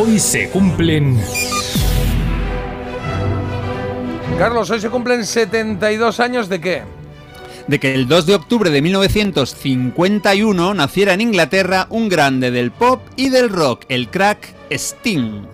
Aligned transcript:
Hoy 0.00 0.20
se 0.20 0.48
cumplen... 0.50 1.20
Carlos, 4.38 4.70
hoy 4.70 4.80
se 4.80 4.90
cumplen 4.90 5.26
72 5.26 6.20
años 6.20 6.48
de 6.48 6.60
qué? 6.60 6.82
De 7.66 7.80
que 7.80 7.94
el 7.94 8.06
2 8.06 8.26
de 8.26 8.36
octubre 8.36 8.70
de 8.70 8.80
1951 8.80 10.74
naciera 10.74 11.14
en 11.14 11.20
Inglaterra 11.20 11.88
un 11.90 12.08
grande 12.08 12.52
del 12.52 12.70
pop 12.70 13.00
y 13.16 13.30
del 13.30 13.48
rock, 13.48 13.86
el 13.88 14.08
crack 14.08 14.54
Sting. 14.70 15.48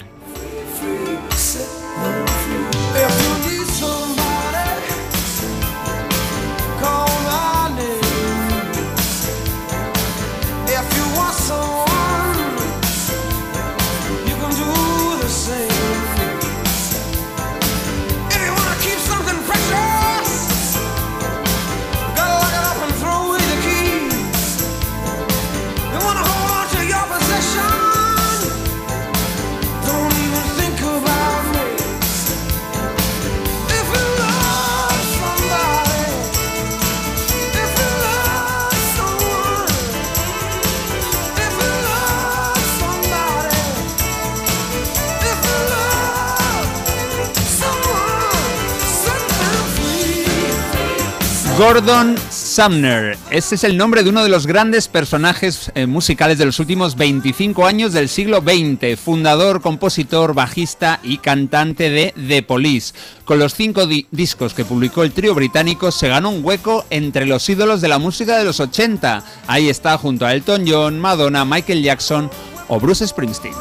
Gordon 51.66 52.14
Sumner. 52.30 53.16
Ese 53.30 53.54
es 53.54 53.64
el 53.64 53.78
nombre 53.78 54.02
de 54.02 54.10
uno 54.10 54.22
de 54.22 54.28
los 54.28 54.46
grandes 54.46 54.86
personajes 54.86 55.72
eh, 55.74 55.86
musicales 55.86 56.36
de 56.36 56.44
los 56.44 56.58
últimos 56.58 56.94
25 56.94 57.64
años 57.64 57.94
del 57.94 58.10
siglo 58.10 58.42
XX. 58.42 59.00
Fundador, 59.00 59.62
compositor, 59.62 60.34
bajista 60.34 61.00
y 61.02 61.16
cantante 61.16 61.88
de 61.88 62.12
The 62.28 62.42
Police. 62.42 62.92
Con 63.24 63.38
los 63.38 63.54
cinco 63.54 63.86
discos 63.86 64.52
que 64.52 64.66
publicó 64.66 65.04
el 65.04 65.12
trío 65.12 65.34
británico 65.34 65.90
se 65.90 66.08
ganó 66.08 66.28
un 66.28 66.44
hueco 66.44 66.84
entre 66.90 67.24
los 67.24 67.48
ídolos 67.48 67.80
de 67.80 67.88
la 67.88 67.98
música 67.98 68.36
de 68.36 68.44
los 68.44 68.60
80. 68.60 69.24
Ahí 69.46 69.70
está 69.70 69.96
junto 69.96 70.26
a 70.26 70.34
Elton 70.34 70.66
John, 70.68 71.00
Madonna, 71.00 71.46
Michael 71.46 71.82
Jackson 71.82 72.30
o 72.68 72.78
Bruce 72.78 73.08
Springsteen. 73.08 73.54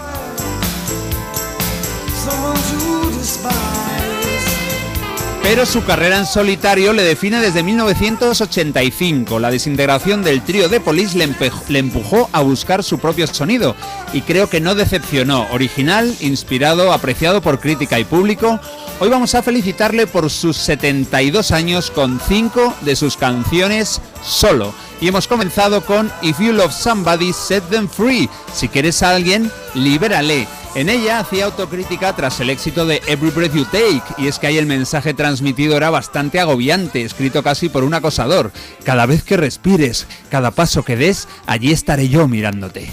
Pero 5.44 5.66
su 5.66 5.84
carrera 5.84 6.18
en 6.18 6.26
solitario 6.26 6.94
le 6.94 7.04
define 7.04 7.42
desde 7.42 7.64
1985. 7.64 9.40
La 9.40 9.52
desintegración 9.52 10.24
del 10.24 10.42
trío 10.42 10.70
de 10.70 10.80
Police 10.80 11.18
le, 11.18 11.80
empujó 11.80 12.30
a 12.32 12.42
buscar 12.42 12.82
su 12.82 12.98
propio 12.98 13.28
sonido 13.28 13.76
y 14.14 14.22
creo 14.22 14.50
que 14.50 14.62
no 14.62 14.74
decepcionó. 14.74 15.46
Original, 15.52 16.16
inspirado, 16.22 16.94
apreciado 16.94 17.42
por 17.42 17.60
crítica 17.60 18.00
y 18.00 18.06
público. 18.06 18.58
Hoy 19.02 19.10
vamos 19.10 19.36
a 19.36 19.44
felicitarle 19.44 20.08
por 20.08 20.30
sus 20.30 20.56
72 20.56 21.52
años 21.52 21.92
con 21.92 22.22
5 22.26 22.76
de 22.82 22.96
sus 22.96 23.18
canciones 23.18 24.02
solo. 24.24 24.74
Y 25.02 25.10
hemos 25.10 25.28
comenzado 25.28 25.86
con 25.86 26.10
If 26.22 26.40
You 26.40 26.54
Love 26.54 26.74
Somebody, 26.74 27.34
Set 27.34 27.68
Them 27.70 27.90
Free. 27.90 28.30
Si 28.54 28.70
quieres 28.70 29.04
a 29.04 29.10
alguien, 29.10 29.52
libérale. 29.76 30.48
En 30.76 30.90
ella 30.90 31.20
hacía 31.20 31.46
autocrítica 31.46 32.16
tras 32.16 32.40
el 32.40 32.50
éxito 32.50 32.88
de 32.88 33.00
Every 33.06 33.30
Breath 33.30 33.54
You 33.54 33.66
Take, 33.66 34.02
y 34.18 34.28
es 34.28 34.40
que 34.40 34.48
ahí 34.48 34.58
el 34.58 34.66
mensaje 34.66 35.14
transmitido 35.14 35.78
era 35.78 35.92
bastante 35.92 36.40
agobiante, 36.40 37.04
escrito 37.04 37.44
casi 37.44 37.70
por 37.70 37.84
un 37.84 37.94
acosador. 37.94 38.52
Cada 38.84 39.06
vez 39.06 39.24
que 39.24 39.38
respires, 39.38 40.08
cada 40.32 40.50
paso 40.50 40.84
que 40.84 40.96
des, 40.96 41.28
allí 41.46 41.72
estaré 41.72 42.10
yo 42.10 42.28
mirándote. 42.28 42.90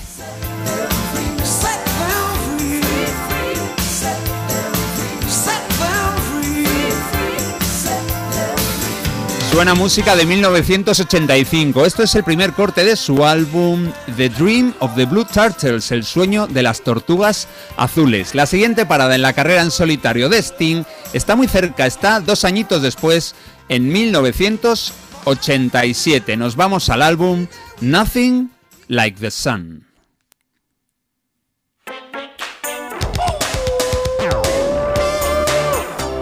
Suena 9.61 9.75
música 9.75 10.17
de 10.17 10.25
1985. 10.25 11.85
Esto 11.85 12.03
es 12.03 12.15
el 12.15 12.25
primer 12.25 12.55
corte 12.55 12.83
de 12.83 12.97
su 12.97 13.27
álbum 13.27 13.93
The 14.17 14.31
Dream 14.31 14.73
of 14.79 14.97
the 14.97 15.05
Blue 15.05 15.27
Turtles, 15.27 15.93
el 15.93 16.03
sueño 16.03 16.47
de 16.47 16.63
las 16.63 16.81
tortugas 16.81 17.47
azules. 17.77 18.35
La 18.35 18.47
siguiente 18.47 18.87
parada 18.87 19.15
en 19.15 19.21
la 19.21 19.35
carrera 19.35 19.61
en 19.61 19.71
solitario 19.71 20.31
de 20.31 20.39
Sting 20.39 20.85
está 21.13 21.37
muy 21.37 21.47
cerca, 21.47 21.85
está 21.85 22.21
dos 22.21 22.47
añitos 22.47 22.81
después, 22.81 23.35
en 23.69 23.93
1987. 23.93 26.39
Nos 26.39 26.57
vamos 26.57 26.89
al 26.89 27.03
álbum 27.03 27.47
Nothing 27.83 28.51
Like 28.89 29.21
the 29.21 29.31
Sun. 29.31 29.90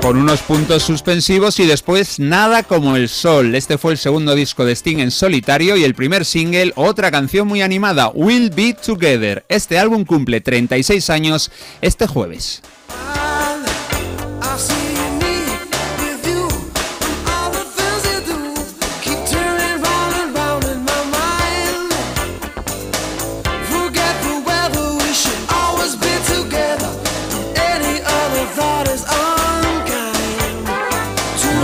Con 0.02 0.16
unos 0.16 0.40
puntos 0.42 0.82
suspensivos 0.82 1.58
y 1.60 1.66
después 1.66 2.18
Nada 2.18 2.62
como 2.62 2.96
el 2.96 3.08
Sol. 3.08 3.54
Este 3.54 3.78
fue 3.78 3.92
el 3.92 3.98
segundo 3.98 4.34
disco 4.34 4.64
de 4.64 4.72
Sting 4.72 4.98
en 4.98 5.10
solitario 5.10 5.76
y 5.76 5.84
el 5.84 5.94
primer 5.94 6.24
single, 6.24 6.72
otra 6.76 7.10
canción 7.10 7.48
muy 7.48 7.62
animada, 7.62 8.10
We'll 8.14 8.50
Be 8.50 8.74
Together. 8.74 9.44
Este 9.48 9.78
álbum 9.78 10.04
cumple 10.04 10.40
36 10.40 11.10
años 11.10 11.50
este 11.80 12.06
jueves. 12.06 12.62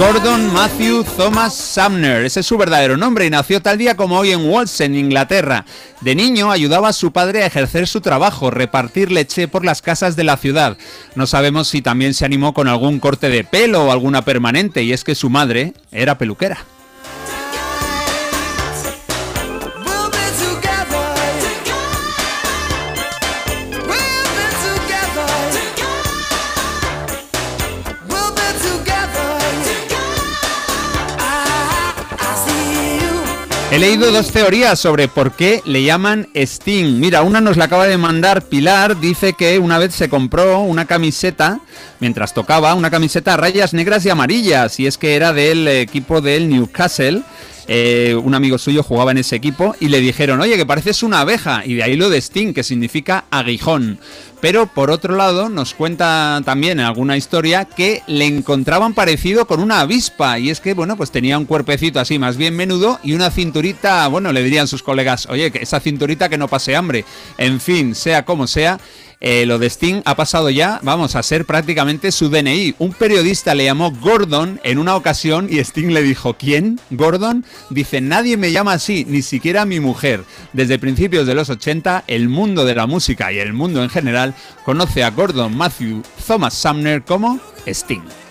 Gordon 0.05 0.53
Matthew 0.53 1.03
Thomas 1.17 1.55
Sumner, 1.55 2.27
ese 2.27 2.41
es 2.41 2.47
su 2.47 2.59
verdadero 2.59 2.99
nombre 2.99 3.25
y 3.25 3.31
nació 3.31 3.63
tal 3.63 3.79
día 3.79 3.97
como 3.97 4.19
hoy 4.19 4.33
en 4.33 4.51
Walsen, 4.51 4.95
Inglaterra. 4.95 5.65
De 6.03 6.15
niño 6.15 6.51
ayudaba 6.51 6.89
a 6.89 6.93
su 6.93 7.11
padre 7.11 7.43
a 7.43 7.47
ejercer 7.47 7.89
su 7.89 8.03
trabajo, 8.03 8.51
repartir 8.51 9.11
leche 9.11 9.49
por 9.49 9.65
las 9.65 9.81
casas 9.81 10.15
de 10.15 10.25
la 10.25 10.37
ciudad. 10.37 10.77
No 11.15 11.27
sabemos 11.27 11.69
si 11.69 11.81
también 11.81 12.13
se 12.13 12.27
animó 12.27 12.53
con 12.53 12.69
algún 12.69 13.01
corte 13.01 13.31
de 13.31 13.45
pelo 13.45 13.87
o 13.87 13.93
alguna 13.93 14.27
permanente, 14.27 14.83
y 14.83 14.93
es 14.93 15.05
que 15.05 15.15
su 15.15 15.31
madre 15.31 15.73
era 15.91 16.19
peluquera. 16.19 16.59
He 33.75 33.79
leído 33.81 34.13
dos 34.13 34.31
teorías 34.31 34.79
sobre 34.79 35.09
por 35.09 35.33
qué 35.33 35.61
le 35.65 35.83
llaman 35.83 36.29
Sting. 36.33 37.01
Mira, 37.01 37.23
una 37.23 37.41
nos 37.41 37.57
la 37.57 37.65
acaba 37.65 37.89
de 37.89 37.99
mandar 37.99 38.45
Pilar, 38.45 39.01
dice 39.01 39.33
que 39.33 39.59
una 39.59 39.79
vez 39.79 39.93
se 39.97 40.09
compró 40.09 40.61
una 40.61 40.85
camiseta, 40.85 41.59
mientras 41.99 42.35
tocaba, 42.35 42.77
una 42.77 42.93
camiseta 42.93 43.35
a 43.35 43.37
rayas 43.37 43.75
negras 43.75 44.07
y 44.07 44.11
amarillas, 44.11 44.79
y 44.79 44.87
es 44.87 44.97
que 44.97 45.17
era 45.17 45.33
del 45.33 45.67
equipo 45.67 46.21
del 46.21 46.49
Newcastle. 46.49 47.25
Eh, 47.67 48.15
un 48.23 48.35
amigo 48.35 48.59
suyo 48.59 48.83
jugaba 48.83 49.11
en 49.11 49.19
ese 49.19 49.37
equipo 49.37 49.75
y 49.81 49.89
le 49.89 50.01
dijeron, 50.01 50.41
oye, 50.41 50.57
que 50.57 50.67
pareces 50.67 51.03
una 51.03 51.21
abeja, 51.21 51.63
y 51.65 51.75
de 51.75 51.83
ahí 51.83 51.97
lo 51.97 52.11
de 52.11 52.19
Sting, 52.19 52.53
que 52.53 52.63
significa 52.63 53.25
aguijón. 53.31 53.99
Pero 54.41 54.67
por 54.67 54.91
otro 54.91 55.17
lado, 55.17 55.49
nos 55.49 55.73
cuenta 55.73 56.43
también 56.45 56.79
en 56.79 56.85
alguna 56.85 57.17
historia 57.17 57.65
que 57.65 58.03
le 58.07 58.27
encontraban 58.27 58.93
parecido 58.93 59.47
con 59.47 59.61
una 59.61 59.81
avispa. 59.81 60.39
Y 60.39 60.51
es 60.51 60.61
que, 60.61 60.75
bueno, 60.75 60.99
pues 60.99 61.11
tenía 61.11 61.39
un 61.39 61.47
cuerpecito 61.47 61.99
así 61.99 62.19
más 62.19 62.37
bien 62.37 62.55
menudo 62.55 63.01
y 63.03 63.15
una 63.15 63.31
cinturita, 63.31 64.07
bueno, 64.09 64.33
le 64.33 64.43
dirían 64.43 64.69
sus 64.69 64.83
colegas, 64.83 65.27
oye, 65.31 65.51
que 65.51 65.63
esa 65.63 65.81
cinturita 65.81 66.29
que 66.29 66.37
no 66.37 66.49
pase 66.49 66.77
hambre. 66.77 67.07
En 67.39 67.59
fin, 67.59 67.95
sea 67.95 68.27
como 68.27 68.47
sea, 68.47 68.79
eh, 69.27 69.47
lo 69.47 69.59
de 69.59 69.71
Sting 69.71 70.03
ha 70.05 70.17
pasado 70.17 70.51
ya, 70.51 70.81
vamos, 70.83 71.17
a 71.17 71.23
ser 71.23 71.47
prácticamente 71.47 72.13
su 72.13 72.29
DNI. 72.29 72.75
Un 72.79 72.93
periodista 72.93 73.55
le 73.55 73.65
llamó 73.65 73.91
Gordon 73.91 74.61
en 74.65 74.77
una 74.77 74.97
ocasión 74.97 75.47
y 75.51 75.61
Sting 75.61 75.95
le 75.95 76.03
dijo, 76.03 76.35
¿quién? 76.35 76.79
¿Gordon? 76.91 77.43
Dice, 77.71 78.03
nadie 78.03 78.37
me 78.37 78.53
llama 78.53 78.75
así, 78.75 79.07
ni 79.09 79.23
siquiera 79.23 79.65
mi 79.65 79.81
mujer. 79.81 80.25
Desde 80.53 80.79
principios 80.79 81.27
de 81.27 81.35
los 81.35 81.49
80, 81.49 82.05
el 82.07 82.29
mundo 82.29 82.67
de 82.67 82.75
la 82.75 82.87
música 82.87 83.33
y 83.33 83.39
el 83.39 83.55
mundo 83.55 83.83
en 83.83 83.89
general 83.89 84.35
conoce 84.67 85.03
a 85.03 85.11
Gordon 85.11 85.57
Matthew 85.57 86.03
Thomas 86.27 86.53
Sumner 86.53 87.03
como 87.03 87.41
Sting. 87.67 88.24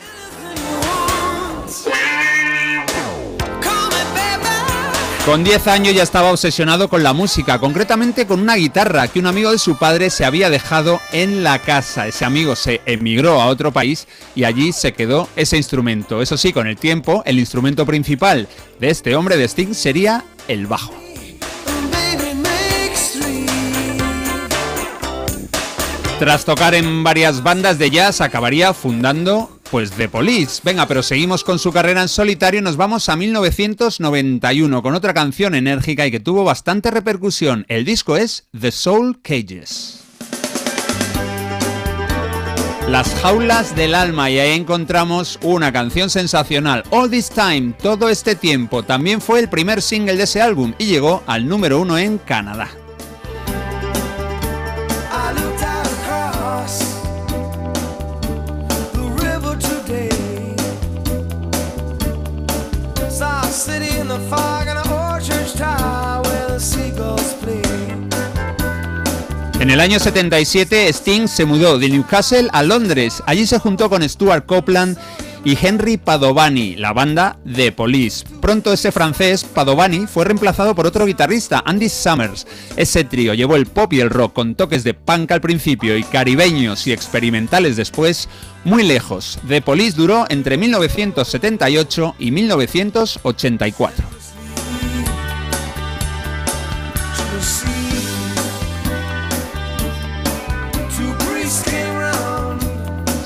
Con 5.26 5.46
10 5.46 5.68
años 5.68 5.96
ya 5.96 6.04
estaba 6.04 6.32
obsesionado 6.32 6.90
con 6.90 7.02
la 7.02 7.14
música, 7.14 7.58
concretamente 7.58 8.28
con 8.28 8.42
una 8.42 8.56
guitarra 8.56 9.08
que 9.08 9.20
un 9.20 9.26
amigo 9.26 9.52
de 9.52 9.58
su 9.58 9.78
padre 9.78 10.10
se 10.10 10.26
había 10.26 10.50
dejado 10.50 11.00
en 11.14 11.44
la 11.44 11.60
casa. 11.60 12.08
Ese 12.08 12.26
amigo 12.26 12.58
se 12.58 12.82
emigró 12.86 13.42
a 13.42 13.46
otro 13.46 13.72
país 13.72 14.06
y 14.36 14.44
allí 14.44 14.74
se 14.74 14.92
quedó 14.92 15.30
ese 15.38 15.56
instrumento. 15.56 16.22
Eso 16.22 16.36
sí, 16.36 16.52
con 16.52 16.68
el 16.68 16.76
tiempo, 16.76 17.24
el 17.26 17.40
instrumento 17.40 17.86
principal 17.86 18.50
de 18.82 18.90
este 18.90 19.16
hombre 19.16 19.38
de 19.38 19.46
Sting 19.46 19.74
sería 19.74 20.26
el 20.50 20.68
bajo. 20.68 20.94
Tras 26.20 26.44
tocar 26.44 26.76
en 26.76 27.02
varias 27.04 27.44
bandas 27.44 27.80
de 27.80 27.90
jazz, 27.90 28.20
acabaría 28.20 28.74
fundando 28.74 29.53
pues 29.74 29.90
The 29.94 30.08
Police. 30.08 30.62
Venga, 30.64 30.88
pero 30.88 31.02
seguimos 31.02 31.44
con 31.44 31.58
su 31.58 31.72
carrera 31.72 32.04
en 32.04 32.08
solitario 32.08 32.60
y 32.60 32.64
nos 32.64 32.78
vamos 32.78 33.10
a 33.10 33.16
1991 33.16 34.84
con 34.84 34.94
otra 34.94 35.16
canción 35.16 35.56
enérgica 35.56 36.06
y 36.06 36.12
que 36.12 36.20
tuvo 36.20 36.44
bastante 36.44 36.92
repercusión. 36.92 37.66
El 37.70 37.84
disco 37.84 38.16
es 38.16 38.46
The 38.60 38.72
Soul 38.72 39.20
Cages. 39.24 40.02
Las 42.88 43.16
jaulas 43.16 43.76
del 43.76 43.96
alma 43.96 44.30
y 44.30 44.38
ahí 44.38 44.52
encontramos 44.52 45.40
una 45.42 45.74
canción 45.74 46.12
sensacional, 46.12 46.84
All 46.92 47.10
This 47.10 47.32
Time, 47.32 47.74
todo 47.82 48.10
este 48.10 48.36
tiempo. 48.36 48.84
También 48.84 49.22
fue 49.22 49.40
el 49.40 49.50
primer 49.50 49.82
single 49.82 50.18
de 50.18 50.26
ese 50.26 50.40
álbum 50.40 50.76
y 50.78 50.86
llegó 50.86 51.24
al 51.26 51.48
número 51.48 51.80
uno 51.80 51.98
en 51.98 52.20
Canadá. 52.20 52.70
El 69.74 69.80
año 69.80 70.00
77 70.00 70.88
Sting 70.90 71.28
se 71.28 71.46
mudó 71.46 71.80
de 71.80 71.90
Newcastle 71.90 72.48
a 72.54 72.62
Londres. 72.62 73.24
Allí 73.26 73.48
se 73.48 73.58
juntó 73.58 73.90
con 73.90 74.08
Stuart 74.08 74.46
Copeland 74.46 75.00
y 75.44 75.58
Henry 75.60 75.98
Padovani, 75.98 76.76
la 76.76 76.94
banda 76.94 77.40
de 77.44 77.72
Police. 77.72 78.24
Pronto 78.40 78.72
ese 78.72 78.92
francés, 78.92 79.44
Padovani, 79.44 80.06
fue 80.06 80.26
reemplazado 80.26 80.76
por 80.76 80.86
otro 80.86 81.08
guitarrista, 81.08 81.64
Andy 81.66 81.90
Summers. 81.90 82.46
Ese 82.78 83.04
trío 83.04 83.34
llevó 83.34 83.56
el 83.56 83.66
pop 83.66 83.92
y 83.94 84.00
el 84.00 84.12
rock 84.12 84.34
con 84.34 84.54
toques 84.54 84.84
de 84.84 84.94
punk 84.94 85.32
al 85.32 85.42
principio 85.42 85.98
y 85.98 86.04
caribeños 86.04 86.86
y 86.86 86.92
experimentales 86.92 87.76
después 87.76 88.30
muy 88.66 88.84
lejos. 88.84 89.40
The 89.48 89.64
Police 89.64 89.98
duró 89.98 90.28
entre 90.30 90.56
1978 90.56 92.16
y 92.20 92.30
1984. 92.30 94.06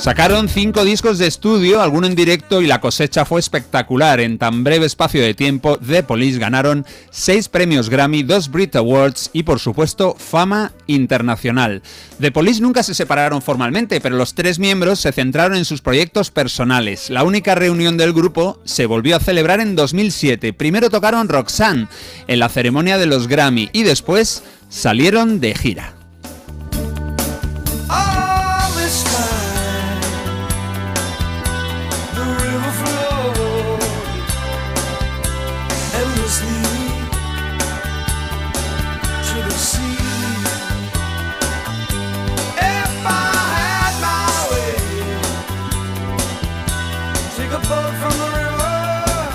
Sacaron 0.07 0.47
cinco 0.47 0.85
discos 0.85 1.17
de 1.17 1.27
estudio, 1.27 1.81
alguno 1.81 2.07
en 2.07 2.15
directo 2.15 2.61
y 2.61 2.65
la 2.65 2.79
cosecha 2.79 3.25
fue 3.25 3.41
espectacular. 3.41 4.21
En 4.21 4.37
tan 4.37 4.63
breve 4.63 4.85
espacio 4.85 5.21
de 5.21 5.33
tiempo, 5.33 5.77
The 5.79 6.01
Police 6.01 6.39
ganaron 6.39 6.85
seis 7.11 7.49
premios 7.49 7.89
Grammy, 7.89 8.23
dos 8.23 8.49
Brit 8.49 8.77
Awards 8.77 9.29
y 9.33 9.43
por 9.43 9.59
supuesto 9.59 10.15
fama 10.17 10.71
internacional. 10.87 11.81
The 12.21 12.31
Police 12.31 12.61
nunca 12.61 12.83
se 12.83 12.93
separaron 12.93 13.41
formalmente, 13.41 13.99
pero 13.99 14.15
los 14.15 14.33
tres 14.33 14.59
miembros 14.59 15.01
se 15.01 15.11
centraron 15.11 15.57
en 15.57 15.65
sus 15.65 15.81
proyectos 15.81 16.31
personales. 16.31 17.09
La 17.09 17.25
única 17.25 17.53
reunión 17.53 17.97
del 17.97 18.13
grupo 18.13 18.61
se 18.63 18.85
volvió 18.85 19.17
a 19.17 19.19
celebrar 19.19 19.59
en 19.59 19.75
2007. 19.75 20.53
Primero 20.53 20.89
tocaron 20.89 21.27
Roxanne 21.27 21.89
en 22.27 22.39
la 22.39 22.47
ceremonia 22.47 22.97
de 22.97 23.07
los 23.07 23.27
Grammy 23.27 23.69
y 23.73 23.83
después 23.83 24.41
salieron 24.69 25.41
de 25.41 25.53
gira. 25.53 25.96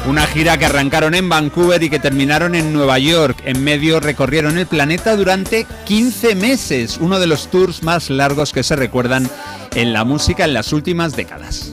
Una 0.09 0.27
gira 0.27 0.59
que 0.59 0.67
arrancaron 0.67 1.15
en 1.15 1.29
Vancouver 1.29 1.83
y 1.83 1.89
que 1.89 2.01
terminaron 2.01 2.55
en 2.55 2.73
Nueva 2.73 2.99
York. 2.99 3.39
En 3.45 3.63
medio 3.63 4.01
recorrieron 4.01 4.59
el 4.59 4.67
planeta 4.67 5.17
durante 5.17 5.67
15 5.85 6.35
meses, 6.35 6.99
uno 7.01 7.21
de 7.21 7.29
los 7.29 7.49
tours 7.51 7.83
más 7.83 8.11
largos 8.11 8.53
que 8.53 8.65
se 8.65 8.75
recuerdan 8.75 9.31
en 9.75 9.93
la 9.93 10.05
música 10.05 10.45
en 10.45 10.55
las 10.55 10.73
últimas 10.73 11.15
décadas. 11.15 11.73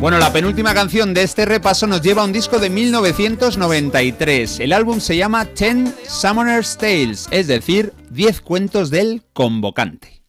Bueno, 0.00 0.18
la 0.18 0.32
penúltima 0.32 0.72
canción 0.72 1.12
de 1.12 1.22
este 1.22 1.44
repaso 1.44 1.86
nos 1.86 2.00
lleva 2.00 2.22
a 2.22 2.24
un 2.24 2.32
disco 2.32 2.58
de 2.58 2.70
1993. 2.70 4.60
El 4.60 4.72
álbum 4.72 4.98
se 4.98 5.14
llama 5.18 5.44
Ten 5.44 5.94
Summoner's 6.08 6.78
Tales, 6.78 7.28
es 7.30 7.48
decir, 7.48 7.92
10 8.08 8.40
cuentos 8.40 8.88
del 8.88 9.22
convocante. 9.34 10.22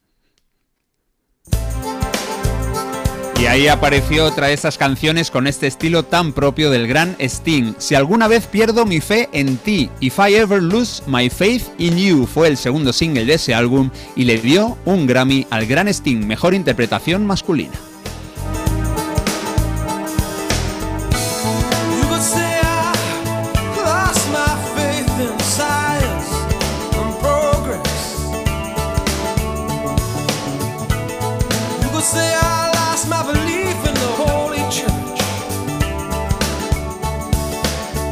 Y 3.40 3.46
ahí 3.46 3.70
apareció 3.70 4.26
otra 4.26 4.48
de 4.48 4.54
esas 4.54 4.78
canciones 4.78 5.32
con 5.32 5.48
este 5.48 5.68
estilo 5.68 6.04
tan 6.04 6.34
propio 6.34 6.70
del 6.70 6.86
gran 6.86 7.16
Sting. 7.18 7.74
Si 7.78 7.96
alguna 7.96 8.28
vez 8.28 8.48
pierdo 8.48 8.86
mi 8.86 9.00
fe 9.00 9.30
en 9.32 9.56
ti, 9.56 9.90
If 10.02 10.20
I 10.20 10.36
Ever 10.36 10.62
Lose 10.62 11.02
My 11.08 11.30
Faith 11.30 11.70
in 11.78 11.98
You, 11.98 12.28
fue 12.28 12.50
el 12.50 12.58
segundo 12.58 12.92
single 12.92 13.24
de 13.24 13.36
ese 13.36 13.54
álbum 13.54 13.90
y 14.18 14.26
le 14.26 14.38
dio 14.38 14.78
un 14.84 15.08
Grammy 15.08 15.48
al 15.50 15.66
gran 15.66 15.88
Sting, 15.88 16.28
mejor 16.28 16.54
interpretación 16.54 17.26
masculina. 17.26 17.91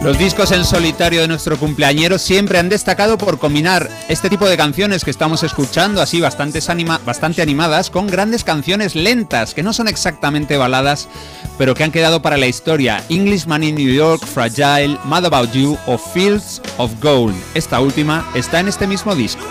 Los 0.04 0.18
discos 0.18 0.54
en 0.54 0.64
solitario 0.64 1.20
de 1.22 1.28
nuestro 1.28 1.58
cumpleañero 1.60 2.18
siempre 2.20 2.58
han 2.58 2.70
destacado 2.70 3.18
por 3.18 3.38
combinar 3.38 3.90
este 4.08 4.30
tipo 4.30 4.48
de 4.48 4.56
canciones 4.56 5.04
que 5.04 5.12
estamos 5.12 5.44
escuchando, 5.44 6.02
así 6.02 6.22
bastante 6.22 6.62
animadas, 7.42 7.90
con 7.90 8.08
grandes 8.08 8.46
canciones 8.46 8.96
lentas, 8.96 9.54
que 9.54 9.62
no 9.62 9.74
son 9.74 9.90
exactamente 9.90 10.56
baladas, 10.56 11.10
pero 11.58 11.76
que 11.76 11.84
han 11.84 11.92
quedado 11.92 12.22
para 12.22 12.38
la 12.38 12.48
historia. 12.48 13.04
Englishman 13.10 13.64
in 13.64 13.76
New 13.76 13.94
York, 13.94 14.26
Fragile, 14.26 14.98
Mad 15.04 15.26
About 15.26 15.52
You 15.52 15.78
o 15.86 15.98
Fields 15.98 16.62
of 16.78 16.94
Gold. 17.02 17.36
Esta 17.54 17.82
última 17.82 18.26
está 18.36 18.62
en 18.62 18.70
este 18.70 18.88
mismo 18.88 19.14
disco. 19.16 19.44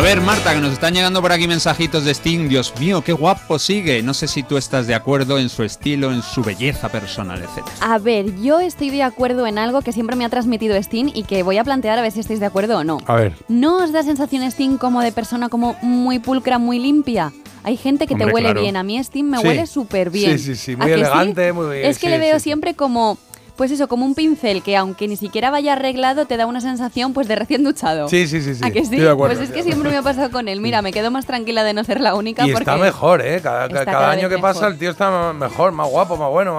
A 0.00 0.02
ver, 0.02 0.22
Marta, 0.22 0.54
que 0.54 0.62
nos 0.62 0.72
están 0.72 0.94
llegando 0.94 1.20
por 1.20 1.30
aquí 1.30 1.46
mensajitos 1.46 2.06
de 2.06 2.12
Sting. 2.12 2.48
Dios 2.48 2.72
mío, 2.80 3.02
qué 3.04 3.12
guapo 3.12 3.58
sigue. 3.58 4.02
No 4.02 4.14
sé 4.14 4.28
si 4.28 4.42
tú 4.42 4.56
estás 4.56 4.86
de 4.86 4.94
acuerdo 4.94 5.38
en 5.38 5.50
su 5.50 5.62
estilo, 5.62 6.10
en 6.10 6.22
su 6.22 6.42
belleza 6.42 6.88
personal, 6.88 7.42
etc. 7.42 7.66
A 7.82 7.98
ver, 7.98 8.40
yo 8.40 8.60
estoy 8.60 8.88
de 8.88 9.02
acuerdo 9.02 9.46
en 9.46 9.58
algo 9.58 9.82
que 9.82 9.92
siempre 9.92 10.16
me 10.16 10.24
ha 10.24 10.30
transmitido 10.30 10.74
Sting 10.74 11.10
y 11.12 11.24
que 11.24 11.42
voy 11.42 11.58
a 11.58 11.64
plantear 11.64 11.98
a 11.98 12.02
ver 12.02 12.12
si 12.12 12.20
estáis 12.20 12.40
de 12.40 12.46
acuerdo 12.46 12.78
o 12.78 12.82
no. 12.82 12.96
A 13.04 13.14
ver. 13.14 13.34
¿No 13.48 13.84
os 13.84 13.92
da 13.92 14.02
sensación 14.02 14.42
Sting 14.42 14.78
como 14.78 15.02
de 15.02 15.12
persona 15.12 15.50
como 15.50 15.76
muy 15.82 16.18
pulcra, 16.18 16.58
muy 16.58 16.78
limpia? 16.78 17.30
Hay 17.62 17.76
gente 17.76 18.06
que 18.06 18.14
te 18.14 18.24
huele 18.24 18.54
bien. 18.54 18.78
A 18.78 18.82
mí 18.82 18.96
Sting 18.96 19.24
me 19.24 19.38
huele 19.40 19.66
súper 19.66 20.08
bien. 20.08 20.38
Sí, 20.38 20.54
sí, 20.54 20.56
sí. 20.56 20.76
Muy 20.76 20.92
elegante, 20.92 21.52
muy 21.52 21.76
bien. 21.76 21.90
Es 21.90 21.98
que 21.98 22.08
le 22.08 22.18
veo 22.18 22.40
siempre 22.40 22.72
como 22.72 23.18
pues 23.60 23.72
eso, 23.72 23.88
como 23.88 24.06
un 24.06 24.14
pincel 24.14 24.62
que 24.62 24.74
aunque 24.74 25.06
ni 25.06 25.18
siquiera 25.18 25.50
vaya 25.50 25.74
arreglado, 25.74 26.24
te 26.24 26.38
da 26.38 26.46
una 26.46 26.62
sensación 26.62 27.12
pues 27.12 27.28
de 27.28 27.36
recién 27.36 27.62
duchado. 27.62 28.08
Sí, 28.08 28.26
sí, 28.26 28.40
sí. 28.40 28.54
sí. 28.54 28.64
¿A 28.64 28.70
que 28.70 28.86
sí? 28.86 28.98
pues 29.18 29.38
es 29.38 29.50
que 29.50 29.62
siempre 29.62 29.90
me 29.90 29.98
ha 29.98 30.02
pasado 30.02 30.30
con 30.30 30.48
él. 30.48 30.62
Mira, 30.62 30.80
me 30.80 30.94
quedo 30.94 31.10
más 31.10 31.26
tranquila 31.26 31.62
de 31.62 31.74
no 31.74 31.84
ser 31.84 32.00
la 32.00 32.14
única. 32.14 32.46
Y 32.46 32.52
porque 32.52 32.62
está 32.62 32.78
mejor, 32.78 33.20
¿eh? 33.20 33.38
Cada, 33.42 34.10
año 34.12 34.30
que 34.30 34.38
pasa 34.38 34.66
el 34.66 34.78
tío 34.78 34.90
está 34.90 35.34
mejor, 35.34 35.72
más 35.72 35.90
guapo, 35.90 36.16
más 36.16 36.30
bueno. 36.30 36.58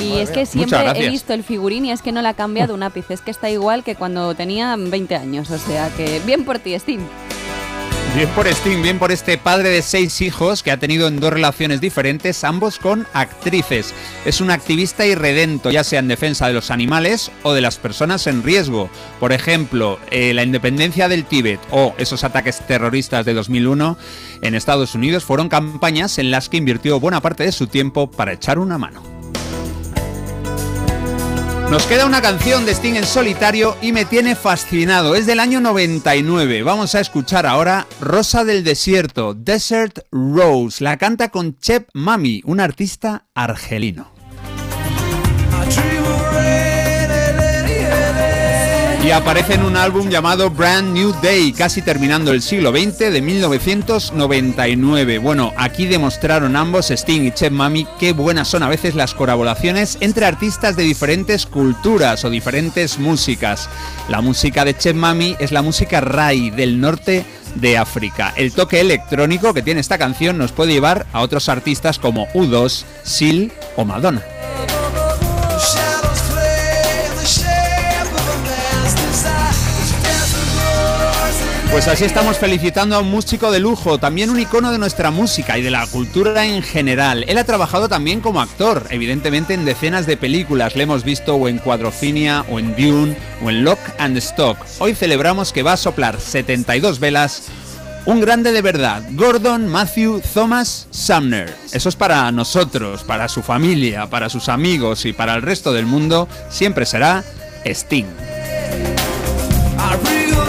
y 0.00 0.18
es 0.18 0.32
que 0.32 0.44
siempre 0.44 0.90
he 0.96 1.08
visto 1.08 1.34
el 1.34 1.44
figurín 1.44 1.84
y 1.84 1.92
es 1.92 2.02
que 2.02 2.10
no 2.10 2.20
le 2.20 2.26
ha 2.26 2.34
cambiado 2.34 2.74
un 2.74 2.82
ápice. 2.82 3.14
Es 3.14 3.20
que 3.20 3.30
está 3.30 3.48
igual 3.48 3.84
que 3.84 3.94
cuando 3.94 4.34
tenía 4.34 4.74
20 4.76 5.14
años. 5.14 5.52
O 5.52 5.58
sea 5.58 5.88
que 5.90 6.20
bien 6.26 6.44
por 6.44 6.58
ti, 6.58 6.76
Steve. 6.76 7.04
Bien 8.16 8.28
por 8.30 8.48
Sting, 8.48 8.82
bien 8.82 8.98
por 8.98 9.12
este 9.12 9.38
padre 9.38 9.68
de 9.68 9.82
seis 9.82 10.20
hijos 10.20 10.64
que 10.64 10.72
ha 10.72 10.78
tenido 10.78 11.06
en 11.06 11.20
dos 11.20 11.32
relaciones 11.32 11.80
diferentes, 11.80 12.42
ambos 12.42 12.80
con 12.80 13.06
actrices. 13.12 13.94
Es 14.24 14.40
un 14.40 14.50
activista 14.50 15.06
irredento, 15.06 15.70
ya 15.70 15.84
sea 15.84 16.00
en 16.00 16.08
defensa 16.08 16.48
de 16.48 16.52
los 16.52 16.72
animales 16.72 17.30
o 17.44 17.52
de 17.52 17.60
las 17.60 17.78
personas 17.78 18.26
en 18.26 18.42
riesgo. 18.42 18.90
Por 19.20 19.32
ejemplo, 19.32 20.00
eh, 20.10 20.34
la 20.34 20.42
independencia 20.42 21.08
del 21.08 21.24
Tíbet 21.24 21.60
o 21.70 21.94
esos 21.98 22.24
ataques 22.24 22.66
terroristas 22.66 23.24
de 23.24 23.32
2001 23.32 23.96
en 24.42 24.54
Estados 24.56 24.96
Unidos 24.96 25.24
fueron 25.24 25.48
campañas 25.48 26.18
en 26.18 26.32
las 26.32 26.48
que 26.48 26.56
invirtió 26.56 26.98
buena 26.98 27.20
parte 27.20 27.44
de 27.44 27.52
su 27.52 27.68
tiempo 27.68 28.10
para 28.10 28.32
echar 28.32 28.58
una 28.58 28.76
mano. 28.76 29.09
Nos 31.70 31.86
queda 31.86 32.04
una 32.04 32.20
canción 32.20 32.66
de 32.66 32.72
Sting 32.72 32.96
en 32.96 33.06
solitario 33.06 33.76
y 33.80 33.92
me 33.92 34.04
tiene 34.04 34.34
fascinado. 34.34 35.14
Es 35.14 35.26
del 35.26 35.38
año 35.38 35.60
99. 35.60 36.64
Vamos 36.64 36.96
a 36.96 37.00
escuchar 37.00 37.46
ahora 37.46 37.86
Rosa 38.00 38.44
del 38.44 38.64
Desierto, 38.64 39.34
Desert 39.34 40.00
Rose. 40.10 40.82
La 40.82 40.96
canta 40.96 41.28
con 41.28 41.56
Chep 41.60 41.88
Mami, 41.94 42.42
un 42.44 42.58
artista 42.58 43.28
argelino. 43.34 44.10
Aparece 49.12 49.54
en 49.54 49.64
un 49.64 49.76
álbum 49.76 50.08
llamado 50.08 50.50
Brand 50.50 50.94
New 50.94 51.12
Day, 51.20 51.52
casi 51.52 51.82
terminando 51.82 52.32
el 52.32 52.40
siglo 52.42 52.70
XX, 52.70 53.12
de 53.12 53.20
1999. 53.20 55.18
Bueno, 55.18 55.52
aquí 55.56 55.86
demostraron 55.86 56.54
ambos, 56.54 56.90
Sting 56.90 57.22
y 57.22 57.32
Chef 57.32 57.50
Mami, 57.50 57.86
qué 57.98 58.12
buenas 58.12 58.46
son 58.48 58.62
a 58.62 58.68
veces 58.68 58.94
las 58.94 59.14
colaboraciones 59.14 59.98
entre 60.00 60.26
artistas 60.26 60.76
de 60.76 60.84
diferentes 60.84 61.44
culturas 61.44 62.24
o 62.24 62.30
diferentes 62.30 62.98
músicas. 62.98 63.68
La 64.08 64.20
música 64.20 64.64
de 64.64 64.76
Chef 64.76 64.94
Mami 64.94 65.36
es 65.40 65.50
la 65.50 65.62
música 65.62 66.00
Rai 66.00 66.50
del 66.50 66.80
norte 66.80 67.24
de 67.56 67.78
África. 67.78 68.32
El 68.36 68.52
toque 68.52 68.80
electrónico 68.80 69.52
que 69.52 69.62
tiene 69.62 69.80
esta 69.80 69.98
canción 69.98 70.38
nos 70.38 70.52
puede 70.52 70.72
llevar 70.72 71.06
a 71.12 71.20
otros 71.20 71.48
artistas 71.48 71.98
como 71.98 72.28
U2, 72.28 72.84
Seal 73.02 73.52
o 73.76 73.84
Madonna. 73.84 74.22
Pues 81.70 81.86
así 81.86 82.04
estamos 82.04 82.36
felicitando 82.36 82.96
a 82.96 82.98
un 82.98 83.10
músico 83.10 83.52
de 83.52 83.60
lujo, 83.60 83.98
también 83.98 84.28
un 84.28 84.40
icono 84.40 84.72
de 84.72 84.78
nuestra 84.78 85.12
música 85.12 85.56
y 85.56 85.62
de 85.62 85.70
la 85.70 85.86
cultura 85.86 86.44
en 86.44 86.62
general. 86.62 87.24
Él 87.28 87.38
ha 87.38 87.44
trabajado 87.44 87.88
también 87.88 88.20
como 88.20 88.40
actor, 88.40 88.86
evidentemente 88.90 89.54
en 89.54 89.64
decenas 89.64 90.04
de 90.04 90.16
películas. 90.16 90.74
Le 90.74 90.82
hemos 90.82 91.04
visto 91.04 91.36
o 91.36 91.48
en 91.48 91.58
Cuadrofinia, 91.58 92.44
o 92.50 92.58
en 92.58 92.74
Dune, 92.74 93.16
o 93.42 93.50
en 93.50 93.64
Lock 93.64 93.78
and 93.98 94.16
Stock. 94.16 94.58
Hoy 94.80 94.94
celebramos 94.94 95.52
que 95.52 95.62
va 95.62 95.74
a 95.74 95.76
soplar 95.76 96.20
72 96.20 96.98
velas 96.98 97.44
un 98.06 98.20
grande 98.20 98.50
de 98.52 98.62
verdad, 98.62 99.02
Gordon 99.12 99.68
Matthew 99.68 100.22
Thomas 100.34 100.88
Sumner. 100.90 101.54
Eso 101.72 101.88
es 101.88 101.96
para 101.96 102.32
nosotros, 102.32 103.04
para 103.04 103.28
su 103.28 103.42
familia, 103.42 104.08
para 104.08 104.28
sus 104.28 104.48
amigos 104.48 105.04
y 105.04 105.12
para 105.12 105.34
el 105.34 105.42
resto 105.42 105.72
del 105.72 105.86
mundo. 105.86 106.26
Siempre 106.48 106.86
será 106.86 107.22
Sting. 107.64 108.06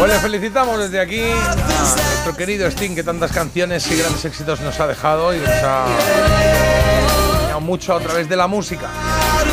Pues 0.02 0.14
le 0.14 0.20
felicitamos 0.20 0.80
desde 0.80 1.00
aquí 1.00 1.22
a 1.22 1.56
nuestro 1.56 2.36
querido 2.36 2.66
Sting 2.66 2.96
que 2.96 3.04
tantas 3.04 3.32
canciones 3.32 3.86
y 3.92 3.98
grandes 3.98 4.26
éxitos 4.26 4.60
nos 4.62 4.80
ha 4.80 4.88
dejado 4.88 5.32
y 5.32 5.38
nos 5.38 5.48
ha 5.48 5.86
enseñado 7.36 7.62
mucho 7.62 7.94
a 7.94 8.00
través 8.00 8.28
de 8.28 8.36
la 8.36 8.48
música. 8.48 8.90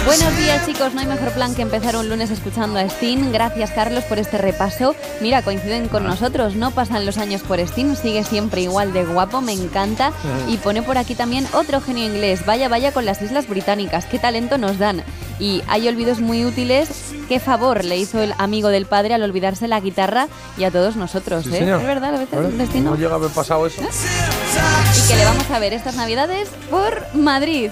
Buenos 0.06 0.34
días 0.38 0.64
chicos, 0.64 0.94
no 0.94 1.00
hay 1.00 1.06
mejor 1.06 1.32
plan 1.32 1.54
que 1.54 1.60
empezar 1.60 1.96
un 1.96 2.08
lunes 2.08 2.30
escuchando 2.30 2.78
a 2.78 2.82
Sting. 2.84 3.30
Gracias 3.30 3.72
Carlos 3.72 4.04
por 4.04 4.18
este 4.18 4.38
repaso. 4.38 4.96
Mira, 5.20 5.42
coinciden 5.42 5.86
con 5.88 6.04
nosotros, 6.04 6.54
no 6.54 6.70
pasan 6.70 7.04
los 7.04 7.18
años 7.18 7.42
por 7.42 7.60
Sting, 7.60 7.94
sigue 7.94 8.24
siempre 8.24 8.62
igual 8.62 8.94
de 8.94 9.04
guapo, 9.04 9.42
me 9.42 9.52
encanta. 9.52 10.12
Y 10.48 10.56
pone 10.56 10.80
por 10.80 10.96
aquí 10.96 11.14
también 11.14 11.46
otro 11.52 11.82
genio 11.82 12.06
inglés, 12.06 12.46
vaya 12.46 12.70
vaya 12.70 12.92
con 12.92 13.04
las 13.04 13.20
Islas 13.20 13.46
Británicas, 13.48 14.06
qué 14.06 14.18
talento 14.18 14.56
nos 14.56 14.78
dan. 14.78 15.04
Y 15.38 15.62
hay 15.68 15.86
olvidos 15.88 16.20
muy 16.20 16.46
útiles, 16.46 17.07
qué 17.28 17.40
favor 17.40 17.84
le 17.84 17.96
hizo 17.96 18.20
el 18.20 18.34
amigo 18.38 18.68
del 18.68 18.86
padre 18.86 19.14
al 19.14 19.22
olvidarse 19.22 19.68
la 19.68 19.80
guitarra 19.80 20.28
y 20.56 20.64
a 20.64 20.70
todos 20.70 20.96
nosotros, 20.96 21.46
¿eh? 21.48 21.58
Es 21.60 21.86
verdad, 21.86 22.14
a 22.14 22.18
veces 22.18 22.38
un 22.38 22.58
destino. 22.58 22.90
No 22.90 22.96
llega 22.96 23.12
a 23.12 23.16
haber 23.16 23.30
pasado 23.30 23.66
eso. 23.66 23.80
Y 23.82 25.08
que 25.08 25.16
le 25.16 25.24
vamos 25.24 25.50
a 25.50 25.58
ver 25.58 25.72
estas 25.74 25.94
navidades 25.94 26.48
por 26.70 27.06
Madrid. 27.14 27.70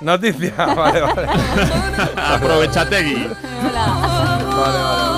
Noticia, 0.00 0.52
vale, 0.56 1.00
vale. 1.00 1.28
Aprovechate 2.16 2.96
aquí. 2.96 3.28
Hola. 3.68 3.86
Vale, 3.86 4.78
vale. 4.78 5.13